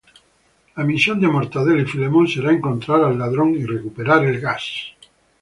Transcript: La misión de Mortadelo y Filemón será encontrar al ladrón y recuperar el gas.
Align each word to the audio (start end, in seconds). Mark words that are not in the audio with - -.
La 0.77 0.83
misión 0.83 1.19
de 1.21 1.27
Mortadelo 1.27 1.79
y 1.79 1.85
Filemón 1.85 2.27
será 2.27 2.51
encontrar 2.51 3.03
al 3.03 3.19
ladrón 3.19 3.53
y 3.53 3.67
recuperar 3.67 4.25
el 4.25 4.39
gas. 4.41 4.95